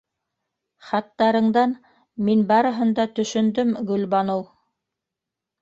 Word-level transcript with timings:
Хаттарыңдан... 0.91 1.75
мин 2.29 2.41
барыһын 2.53 2.97
да 3.01 3.07
төшөндөм, 3.21 3.77
Гөлбаныу... 3.91 4.43